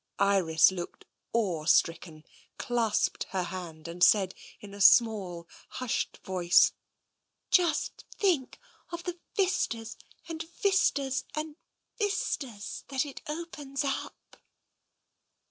[0.17, 2.23] Iris looked awe stricken,
[2.57, 6.73] clasped her hand, and said in a small, hushed voice:"
[7.51, 8.59] Just think
[8.91, 11.55] of the vistas and vistas and
[11.99, 14.37] vistas that it opens up